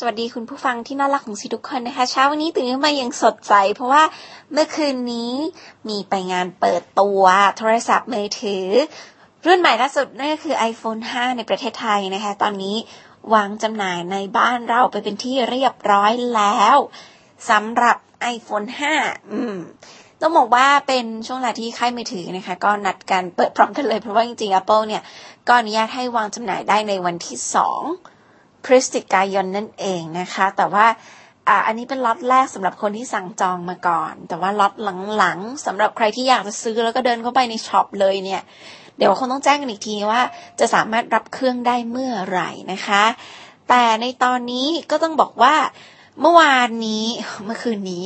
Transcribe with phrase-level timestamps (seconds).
[0.00, 4.02] สวัสดีคุณผู้ฟังที่น่ารักของสิทุกคนนะคะ เช้าวันนี้ตื่นขึ้นมาอย่างสดใส เพราะว่า
[4.52, 5.32] เมื่อคืนนี้
[5.88, 7.22] มีไปงานเปิดตัว
[7.58, 8.66] โทรศัพท์มือถือ
[9.46, 12.76] รุ่นใหม่ล่าสุดนั่นก็คือ iPhone 5 ในประเทศไทยนะคะ ตอนนี้
[13.34, 16.76] วางจำหน่ายในบ้านเราไปเป็นที่เรียบร้อยแล้ว
[17.50, 17.96] สำหรับ
[18.34, 18.66] iPhone
[18.98, 19.56] 5 อืม
[20.20, 25.02] ต้องบอกว่าเป็นช่วงเวลาที่ค่ายมือถือนะคะ ก็นัดกันเปิดพร้อมกันเลยเพราะว่าจริงๆ Apple เนี่ย
[25.48, 27.82] ก็อนุญาตให้วางจำหน่ายได้ในวันที่สอง
[28.68, 30.86] พฤศจิกายนนั่นเองนะคะ แต่ว่า
[31.48, 34.72] อ่าอันนี้เป็นล็อตแรกสำหรับคนที่สั่งจองมาก่อน แต่ว่าล็อต
[35.16, 38.42] หลังๆสำหรับใครที่อยากจะซื้อแล้วก็เดินเข้าไปในช็อปเลยเนี่ย
[38.96, 40.22] เดี๋ยวคงต้องแจ้งกันอีกทีว่า
[40.60, 43.04] จะสามารถรับเครื่องได้เมื่อไหร่นะคะ
[43.68, 45.54] แต่ในตอนนี้ก็ต้องบอกว่า
[46.20, 47.04] เมื่อวานนี้
[47.44, 48.04] เมื่อคืนนี้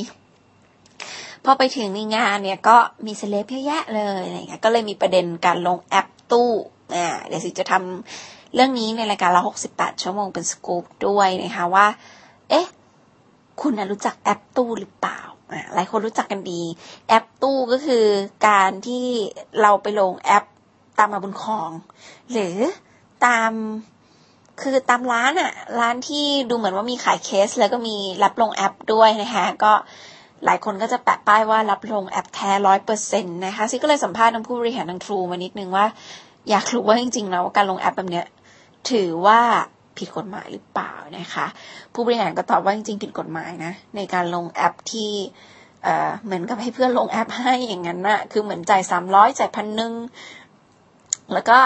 [1.45, 6.51] พอไปถึงในงานเนี่ยก็มีเซเลบเยอะแยะเลยอะไรเงี้ยก็เลยมีประเด็นการลงแอปตู้
[6.95, 9.41] อ่าเดี๋ยวสิจะทำ เรื่องนี้ในรายการเรา
[9.73, 11.87] 68 ชั่วโมงเป็นสกู๊ปด้วยนะคะว่า
[12.49, 12.67] เอ๊ะ
[13.61, 15.21] คุณรู้จักแอปตู้หรือเปล่า
[15.75, 16.61] หลายคนรู้จักกันดี
[17.07, 18.05] แอปตู้ก็คือ
[18.47, 19.05] การที่
[19.61, 20.43] เราไปลงแอป
[20.97, 21.69] ตามมาบุญครอง
[22.31, 22.55] หรือ
[23.25, 23.51] ตาม
[24.61, 29.73] คือตามร้านอะร้านที่ดูเหมือนว่ามีขายเคส แล้วก็มีรับลงแอปด้วยนะคะก็
[30.45, 35.85] หลายคนก็จะแปะป้ายว่ารับลงแอปแท้ร้อยเปอร์เซ็นต์นะคะซิก็เลยสัมภาษณ์ทางผู้บริหารทางทรูมานิดนึงว่า
[36.49, 38.25] อยากรู้ว่าจริงๆแล้วการลงแอปแบบเนี้ย
[38.91, 39.41] ถือว่า
[39.97, 41.45] ผิดกฎหมายหรือเปล่านะคะ
[41.93, 45.11] ผู้บริหารก็ตอบว่าจริงๆผิดกฎหมายนะ ในการลงแอปที่
[45.83, 49.93] เอ่อเหมือนกับให้เพื่อนลงแอปให้อย่างนั้นนะคือเหมือนจ่ายสามร้อยจ่ายพันหนึ่ง
[51.33, 51.59] แล้วก็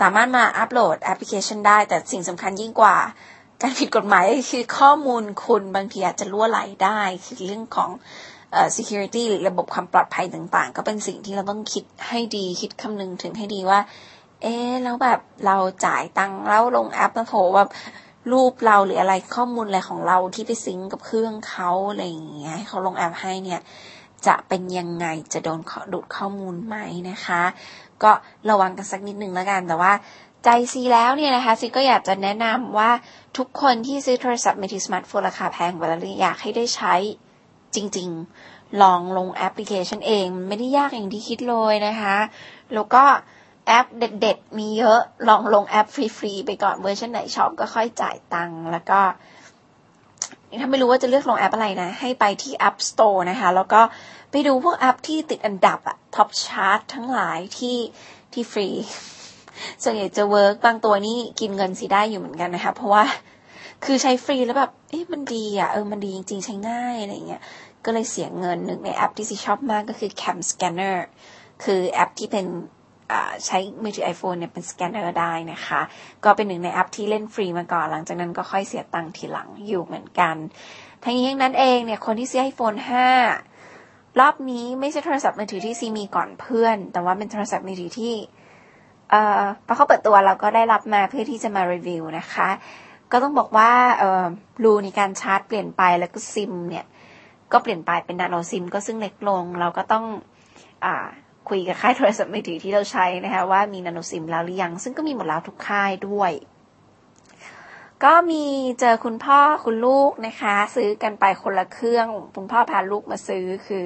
[0.00, 2.96] สามารถมาอัปโหลดแอปพลิเคชันได้ แต่สิ่งสำคัญยิ่งกว่า
[3.62, 7.90] การผิดกฎหมายคือข้อมูลคุณบางทีอาจจะล่วไหลได้ คือเรื่องของ
[8.52, 13.78] เอ่อ security หรือระบบความปลอดภัยต่างๆ ก็เป็นสิ่งที่เราต้องคิดให้ดีคิดคำนึงถึงให้ดีว่า
[14.42, 17.70] เอ๊แล้วแบบเราจ่ายตังค์แล้วลงแอปนะโถแบบ
[18.32, 23.60] รูปเราหรืออะไรข้อมูลอะไรของเราที่ไปซิงกับเครื่องเขาอะไรอย่างเงี้ยให้เขาลงแอปให้เนี่ย
[24.26, 25.60] จะเป็นยังไงจะโดน
[25.92, 26.76] ดูดข้อมูลไหม
[27.10, 27.42] นะคะ
[28.02, 28.10] ก็
[28.50, 29.92] ระวังกันสักนิดนึงแล้วกันแต่ว่า
[30.44, 32.90] ใจซีแล้วเนี่ยนะคะซีก็อยากจะแนะนำว่า
[33.38, 36.94] ทุกคนที่ซื้อโทรศัพท์มือถือสมาร์ทโฟนราคาแพงไปแล้วอยากให้ได้ใช้
[37.74, 38.08] จริง
[38.44, 42.16] ๆ ลองลงแอปพลิเคชันเอง ไม่ได้ยากอย่างที่คิดเลยนะคะ
[42.74, 43.04] แล้วก็
[43.66, 49.00] แอปเด็ด ๆ มีเยอะลองลงแอปฟรีๆไปก่อนเวอร์ชันไหนชอบก็ค่อยจ่ายตังค์แล้วก็
[50.60, 53.80] ถ้าไม่รู้ว่าจะเลือกลงแอปอะไรนะ ให้ไปที่ App Store นะคะ แล้วก็
[54.30, 57.76] ไปดูพวกแอปที่ติดอันดับอะ top chart ทั้งหลายที่
[58.32, 58.68] ที่ฟรี
[59.82, 63.04] ส่วนใหญ่จะ work บางตัวนี่กินเงินสิได้อยู่เหมือนกันนะคะ เพราะว่า
[63.84, 67.42] คือใช้ฟรีแล้วแบบ เอ๊ะมันดีอะเออมันดีจริง ๆ ใช้ง่ายอะไรเงี้ย
[67.84, 70.96] ก็เลยเสียเงินหนึ่งในแอปที่ซีชอบมากก็คือ Cam Scanner
[71.64, 72.46] คือแอปที่เป็น
[73.46, 75.80] ใช้มือถือ iPhone เนี่ยเป็นสแกนเนอร์ได้นะคะ
[76.24, 80.36] ก็เป็นหนึ่งในแอปที่เล่นฟรีมาก่อน หลังจากนั้นก็ค่อยเสียตังค์ทีหลังอยู่เหมือนกัน
[81.02, 82.78] ทั้งนี้ทั้งนั้นเองเนี่ยคนที่ซื้อ iPhone
[83.48, 88.14] 5 รอบนี้ไม่ใช่โทรศัพท์มือถือที่ซีมีก่อนเพื่อน แต่ว่าเป็นโทรศัพท์มือถือที่
[89.10, 92.48] เอ่อพอเขาเปิดตัวเราก็ได้รับมาเพื่อที่จะมารีวิวนะคะ
[93.12, 94.24] ก็ต้องบอกว่าเอ่อ
[94.64, 96.84] รูในการชาร์จเปลี่ยนไปแล้วก็ซิมเนี่ย
[97.52, 100.04] ก็เปลี่ยนไปเป็นนาโนซิมก็ซึ่งเล็กลง เราก็ต้อง
[100.84, 101.06] อ่า
[101.48, 106.32] คุยกับค่ายโทรศัพท์มือถือที่เราใช้นะคะว่ามีนาโนซิมแล้วหรือยัง ซึ่งก็มีหมดแล้วทุกค่ายด้วย
[108.04, 108.44] ก็มี
[108.80, 113.84] เจอคุณพ่อคุณลูกนะคะ ซื้อกันไปคนละเครื่อง คุณพ่อพาลูกมาซื้อคือ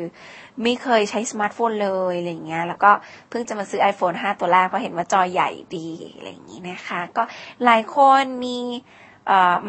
[0.63, 2.91] ไม่เคยใช้สมาร์ทโฟนเลยอะไรเงี้ยแล้วก็
[3.29, 7.23] เพิ่งจะมาซื้อ iPhone 5 ตัวแรกเพราะเห็นว่าจอใหญ่ดีอะไรอย่างนี้นะคะ ก็
[7.65, 8.59] หลายคนมี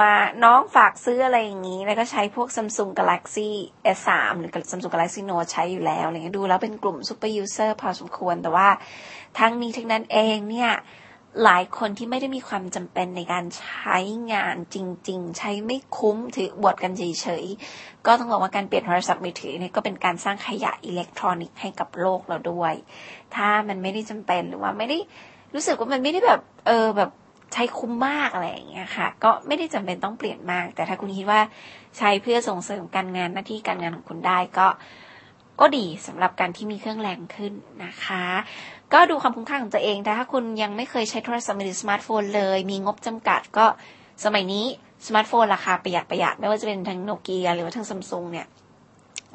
[0.02, 0.12] มา
[0.44, 3.50] น้องฝากซื้ออะไรอย่างนี้ แล้วก็ใช้พวก Samsung Galaxy
[3.98, 4.10] S3
[4.40, 8.68] หรือ Samsung Galaxy Note ใช้อยู่แล้วอะไรเงี้ยดูแล้วเป็นกลุ่ม Super User พอสมควร แต่ว่า
[9.40, 10.72] ทั้งนี้ทั้งนั้นเองเนี่ย
[11.44, 13.98] หลายคนที่ไม่ได้มีความจำเป็นในการใช้
[14.34, 14.78] งานจ
[15.10, 22.74] ริง ๆ ใช้ไม่คุ้มถือบวดกันเฉยๆ ก็ต้องบอกว่าการเปลี่ยนโทรศัพท์มือถือเนี่ยก็เป็นการสร้างขยะอิเล็กทรอนิกส์ให้กับโลกเราด้วย
[23.36, 24.98] ถ้ามันไม่ได้จำเป็นหรือว่าไม่ได้
[25.54, 27.12] รู้สึกว่ามันไม่ได้แบบเออแบบ
[27.54, 31.42] ใช้คุ้มมากอะไรอย่างเงี้ยค่ะ ก็ไม่ได้จำเป็นต้องเปลี่ยนมาก แต่ถ้าคุณคิดว่า
[31.98, 34.68] ใช้เพื่อส่งเสริมการงานหน้าที่การงานของคุณได้ก็
[35.60, 37.54] ก็ดีสำหรับการที่มีเครื่องแรงขึ้น
[37.86, 38.26] นะคะ
[38.94, 43.66] ก็ดูความคุ้มค่าของตัวเองแต่ถ้าคุณยังไม่เคยใช้โทรศัพท์มือถือสมาร์ทโฟนเลย มีงบจำกัดก็
[44.26, 44.66] สมัยนี้
[45.08, 48.48] สมาร์ทโฟนราคาประหยัดประหยัดไม่ว่าจะเป็นทั้งโนเกียหรือว่าทั้งซัมซุงเนี่ย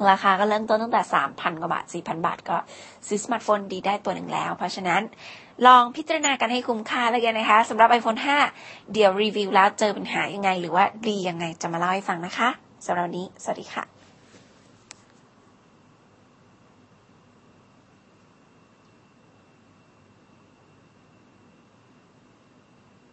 [0.09, 1.01] ราคาก็เริ่มต้นตั้งแต่
[1.31, 2.57] 3,000 กว่าบาท 4,000 บาทก็
[3.07, 5.01] ซื้อสมาร์ทโฟนดีได้ตัวหนึ่งแล้ว เพราะฉะนั้น
[5.65, 8.19] ลองพิจารณากันให้คุ้มค่าแล้วกันนะคะสำหรับ iPhone
[8.55, 12.49] 5 เดี๋ยวรีวิวแล้วเจอปัญหายังไง หรือว่าดียังไงจะมาเล่าให้ฟังนะคะ
[12.85, 13.92] สำหรับวันนี้ สวัสดีค่ะ